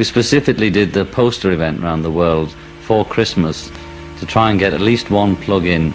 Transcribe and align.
We 0.00 0.04
specifically 0.04 0.70
did 0.70 0.94
the 0.94 1.04
poster 1.04 1.50
event 1.50 1.84
around 1.84 2.00
the 2.00 2.10
world 2.10 2.54
for 2.80 3.04
Christmas 3.04 3.70
to 4.18 4.24
try 4.24 4.50
and 4.50 4.58
get 4.58 4.72
at 4.72 4.80
least 4.80 5.10
one 5.10 5.36
plug 5.36 5.66
in 5.66 5.92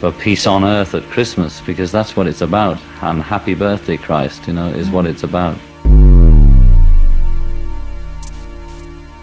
for 0.00 0.10
peace 0.10 0.48
on 0.48 0.64
earth 0.64 0.96
at 0.96 1.04
Christmas 1.04 1.60
because 1.60 1.92
that's 1.92 2.16
what 2.16 2.26
it's 2.26 2.40
about. 2.40 2.76
And 3.02 3.22
happy 3.22 3.54
birthday, 3.54 3.98
Christ, 3.98 4.48
you 4.48 4.52
know, 4.52 4.66
is 4.66 4.90
what 4.90 5.06
it's 5.06 5.22
about. 5.22 5.56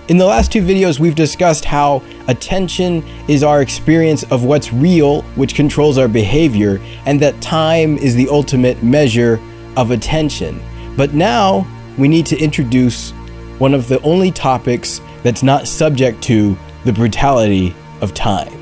In 0.07 0.17
the 0.17 0.25
last 0.25 0.53
two 0.53 0.61
videos, 0.61 1.01
we've 1.01 1.15
discussed 1.15 1.65
how 1.65 2.01
attention 2.29 3.03
is 3.27 3.43
our 3.43 3.61
experience 3.61 4.23
of 4.31 4.45
what's 4.45 4.71
real, 4.71 5.23
which 5.35 5.53
controls 5.53 5.97
our 5.97 6.07
behavior, 6.07 6.79
and 7.05 7.19
that 7.19 7.41
time 7.41 7.97
is 7.97 8.15
the 8.15 8.29
ultimate 8.29 8.81
measure 8.83 9.41
of 9.75 9.91
attention. 9.91 10.63
But 10.95 11.13
now 11.13 11.67
we 11.97 12.07
need 12.07 12.25
to 12.27 12.37
introduce 12.37 13.11
one 13.59 13.73
of 13.73 13.87
the 13.87 14.01
only 14.01 14.31
topics 14.31 15.01
that's 15.23 15.43
not 15.43 15.67
subject 15.67 16.21
to 16.23 16.57
the 16.85 16.93
brutality 16.93 17.75
of 18.01 18.13
time, 18.13 18.53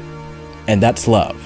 and 0.67 0.81
that's 0.81 1.07
love. 1.07 1.37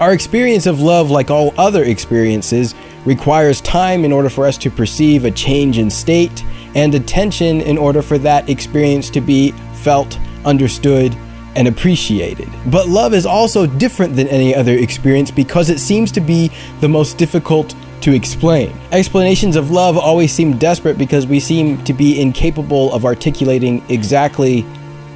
Our 0.00 0.12
experience 0.12 0.66
of 0.66 0.80
love, 0.80 1.10
like 1.10 1.30
all 1.30 1.54
other 1.56 1.84
experiences, 1.84 2.74
requires 3.04 3.60
time 3.60 4.04
in 4.04 4.12
order 4.12 4.28
for 4.28 4.46
us 4.46 4.58
to 4.58 4.70
perceive 4.70 5.24
a 5.24 5.30
change 5.30 5.78
in 5.78 5.90
state 5.90 6.44
and 6.74 6.94
attention 6.94 7.60
in 7.60 7.78
order 7.78 8.02
for 8.02 8.18
that 8.18 8.48
experience 8.48 9.10
to 9.10 9.20
be 9.20 9.52
felt, 9.74 10.18
understood, 10.44 11.14
and 11.56 11.68
appreciated. 11.68 12.48
But 12.66 12.88
love 12.88 13.14
is 13.14 13.26
also 13.26 13.66
different 13.66 14.16
than 14.16 14.26
any 14.28 14.54
other 14.54 14.72
experience 14.72 15.30
because 15.30 15.70
it 15.70 15.78
seems 15.78 16.10
to 16.12 16.20
be 16.20 16.50
the 16.80 16.88
most 16.88 17.16
difficult 17.16 17.74
to 18.04 18.14
explain. 18.14 18.70
Explanations 18.92 19.56
of 19.56 19.70
love 19.70 19.96
always 19.96 20.30
seem 20.30 20.58
desperate 20.58 20.98
because 20.98 21.26
we 21.26 21.40
seem 21.40 21.82
to 21.84 21.94
be 21.94 22.20
incapable 22.20 22.92
of 22.92 23.06
articulating 23.06 23.82
exactly 23.88 24.60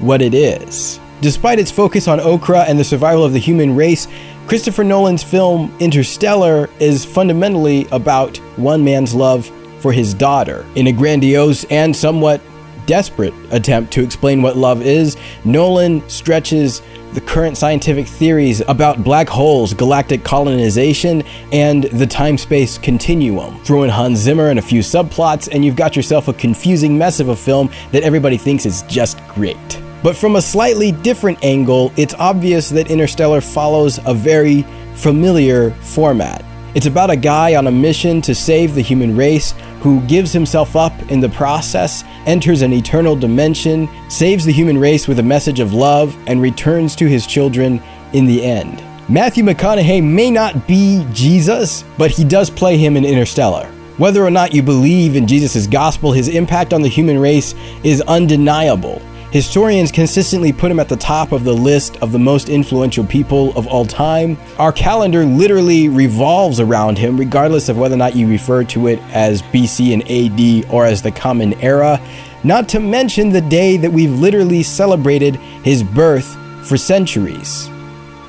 what 0.01 0.23
it 0.23 0.33
is. 0.33 0.99
Despite 1.21 1.59
its 1.59 1.71
focus 1.71 2.09
on 2.09 2.19
Okra 2.19 2.61
and 2.63 2.79
the 2.79 2.85
survival 2.85 3.25
of 3.25 3.35
the 3.35 3.39
human 3.39 3.77
race, 3.77 4.09
Christopher 4.47 4.85
Nolan's 4.85 5.23
film 5.23 5.77
Interstellar 5.81 6.71
is 6.81 7.05
fundamentally 7.05 7.87
about 7.93 8.39
one 8.57 8.83
man's 8.83 9.15
love 9.15 9.51
for 9.81 9.93
his 9.93 10.15
daughter. 10.15 10.65
In 10.75 10.87
a 10.87 10.93
grandiose 10.93 11.65
and 11.65 11.95
somewhat 11.95 12.41
desperate 12.87 13.35
attempt 13.51 13.93
to 13.93 14.03
explain 14.03 14.41
what 14.41 14.57
love 14.57 14.81
is, 14.81 15.19
Nolan 15.45 16.09
stretches 16.09 16.81
the 17.15 17.21
current 17.21 17.57
scientific 17.57 18.07
theories 18.07 18.61
about 18.69 19.03
black 19.03 19.29
holes, 19.29 19.75
galactic 19.75 20.25
colonization, 20.25 21.23
and 21.53 21.85
the 21.85 22.07
time 22.07 22.37
space 22.37 22.79
continuum. 22.79 23.59
Throw 23.65 23.83
in 23.83 23.91
Hans 23.91 24.19
Zimmer 24.19 24.51
and 24.51 24.59
a 24.59 24.63
few 24.63 24.81
subplots, 24.81 25.49
and 25.51 25.65
you've 25.65 25.77
got 25.77 25.97
yourself 25.97 26.29
a 26.29 26.33
confusing 26.33 26.97
mess 26.99 27.21
of 27.21 27.29
a 27.29 27.37
film 27.37 27.71
that 27.93 28.03
everybody 28.03 28.37
thinks 28.37 28.67
is 28.67 28.83
just 28.83 29.19
great. 29.29 29.83
But 30.03 30.17
from 30.17 30.37
a 30.37 30.43
slightly 30.43 30.93
different 30.93 31.43
angle, 31.43 31.93
it's 31.97 32.15
obvious 32.15 32.69
that 32.71 32.91
Interstellar 32.91 33.41
follows 33.41 33.99
a 34.07 34.15
very 34.15 34.63
familiar 34.95 35.71
format. 35.81 36.45
It's 36.75 36.87
about 36.87 37.11
a 37.11 37.17
guy 37.17 37.57
on 37.57 37.67
a 37.67 37.73
mission 37.73 38.21
to 38.23 38.35
save 38.35 38.75
the 38.75 38.83
human 38.83 39.17
race 39.17 39.55
who 39.81 40.01
gives 40.03 40.33
himself 40.33 40.77
up 40.77 40.93
in 41.11 41.21
the 41.21 41.29
process, 41.29 42.05
enters 42.27 42.63
an 42.63 42.73
eternal 42.73 43.17
dimension, 43.17 43.89
saves 44.09 44.45
the 44.45 44.53
human 44.53 44.79
race 44.79 45.07
with 45.07 45.19
a 45.19 45.23
message 45.23 45.61
of 45.61 45.73
love, 45.73 46.17
and 46.27 46.43
returns 46.43 46.97
to 46.97 47.09
his 47.09 47.27
children 47.27 47.83
in 48.13 48.27
the 48.27 48.45
end. 48.45 48.83
Matthew 49.09 49.43
McConaughey 49.45 50.03
may 50.03 50.31
not 50.31 50.67
be 50.67 51.07
Jesus, 51.13 51.85
but 51.97 52.11
he 52.11 52.25
does 52.25 52.51
play 52.51 52.77
him 52.77 52.97
in 52.97 53.05
Interstellar. 53.05 53.67
Whether 53.97 54.25
or 54.25 54.31
not 54.31 54.55
you 54.55 54.63
believe 54.63 55.17
in 55.17 55.27
Jesus' 55.27 55.67
gospel, 55.67 56.13
his 56.13 56.29
impact 56.29 56.73
on 56.73 56.83
the 56.83 56.89
human 56.89 57.19
race 57.19 57.55
is 57.83 58.01
undeniable. 58.03 59.03
Historians 59.31 59.93
consistently 59.93 60.55
put 60.55 60.71
him 60.71 60.81
at 60.81 60.89
the 60.89 60.97
top 60.97 61.33
of 61.33 61.45
the 61.45 61.53
list 61.53 61.99
of 61.99 62.13
the 62.13 62.19
most 62.19 62.49
influential 62.49 63.05
people 63.05 63.57
of 63.59 63.67
all 63.67 63.85
time. 63.85 64.39
Our 64.59 64.73
calendar 64.73 65.27
literally 65.27 65.91
revolves 65.91 66.61
around 66.61 66.97
him, 66.97 67.19
regardless 67.19 67.69
of 67.69 67.77
whether 67.77 67.95
or 67.95 67.99
not 67.99 68.17
you 68.17 68.27
refer 68.27 68.65
to 68.65 68.87
it 68.87 68.99
as 69.11 69.43
BC 69.43 69.93
and 69.93 70.03
AD 70.11 70.73
or 70.73 70.87
as 70.87 71.03
the 71.03 71.11
Common 71.11 71.53
Era. 71.61 72.01
Not 72.43 72.71
to 72.71 72.81
mention 72.81 73.29
the 73.29 73.43
day 73.43 73.77
that 73.77 73.93
we've 73.93 74.19
literally 74.19 74.63
celebrated 74.63 75.37
his 75.63 75.83
birth 75.83 76.35
for 76.67 76.79
centuries 76.79 77.69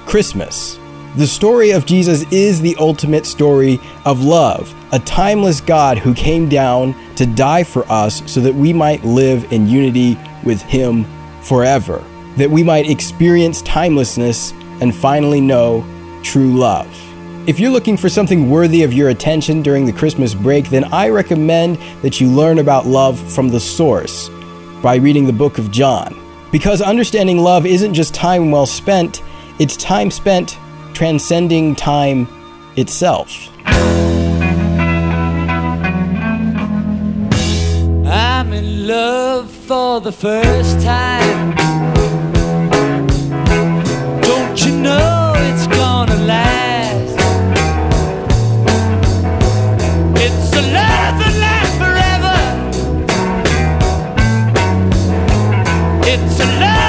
Christmas. 0.06 0.78
The 1.16 1.28
story 1.28 1.72
of 1.72 1.86
Jesus 1.86 2.30
is 2.32 2.60
the 2.60 2.76
ultimate 2.78 3.26
story 3.26 3.80
of 4.06 4.24
love, 4.24 4.74
a 4.92 5.00
timeless 5.00 5.62
God 5.62 5.98
who 5.98 6.14
came 6.14 6.50
down 6.50 6.94
to 7.16 7.26
die 7.26 7.64
for 7.64 7.90
us 7.90 8.22
so 8.30 8.42
that 8.42 8.54
we 8.54 8.74
might 8.74 9.04
live 9.06 9.52
in 9.54 9.68
unity 9.68 10.18
with 10.44 10.62
Him 10.62 11.06
forever, 11.42 12.04
that 12.38 12.50
we 12.50 12.64
might 12.64 12.90
experience 12.90 13.62
timelessness 13.62 14.52
and 14.82 14.96
finally 14.96 15.42
know 15.42 15.86
true 16.24 16.58
love. 16.58 16.88
If 17.48 17.60
you're 17.60 17.72
looking 17.72 17.98
for 17.98 18.10
something 18.10 18.50
worthy 18.50 18.84
of 18.84 18.94
your 18.94 19.10
attention 19.10 19.62
during 19.62 19.86
the 19.86 19.94
Christmas 19.94 20.34
break, 20.34 20.70
then 20.70 20.84
I 20.94 21.10
recommend 21.10 21.78
that 22.02 22.22
you 22.22 22.28
learn 22.28 22.60
about 22.60 22.86
love 22.86 23.20
from 23.34 23.50
the 23.50 23.60
source 23.60 24.30
by 24.84 24.96
reading 24.96 25.26
the 25.26 25.34
book 25.34 25.58
of 25.58 25.72
John. 25.72 26.16
Because 26.52 26.82
understanding 26.82 27.40
love 27.40 27.66
isn't 27.66 27.94
just 27.94 28.14
time 28.14 28.52
well 28.52 28.66
spent, 28.66 29.24
it's 29.58 29.76
time 29.78 30.12
spent 30.12 30.58
transcending 30.94 31.76
time 31.76 32.28
itself. 32.76 33.50
I'm 38.50 38.56
in 38.56 38.88
love 38.88 39.52
for 39.52 40.02
the 40.02 40.12
first 40.12 40.82
time. 40.82 41.56
Don't 44.22 44.66
you 44.66 44.72
know 44.72 45.34
it's 45.36 45.68
gonna 45.68 46.16
last? 46.16 47.14
It's 50.18 50.52
a 50.56 50.64
love 50.64 51.16
that 51.22 51.36
lasts 51.46 51.78
forever. 51.78 52.38
It's 56.10 56.40
a 56.40 56.46
love. 56.60 56.89